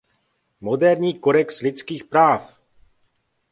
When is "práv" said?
2.03-2.61